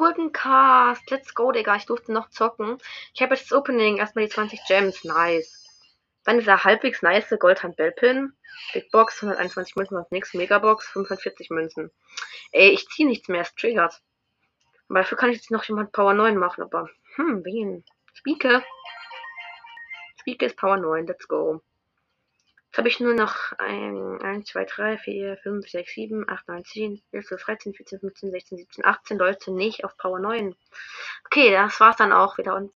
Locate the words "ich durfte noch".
1.76-2.30